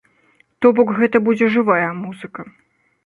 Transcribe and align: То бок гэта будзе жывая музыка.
То 0.65 0.71
бок 0.79 0.93
гэта 1.01 1.21
будзе 1.27 1.51
жывая 1.59 1.87
музыка. 2.03 2.41